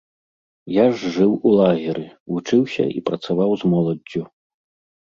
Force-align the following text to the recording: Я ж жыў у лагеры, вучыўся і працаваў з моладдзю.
Я 0.75 0.85
ж 1.01 1.11
жыў 1.17 1.31
у 1.49 1.53
лагеры, 1.59 2.07
вучыўся 2.35 2.83
і 2.99 3.07
працаваў 3.13 3.51
з 3.63 3.75
моладдзю. 3.77 4.21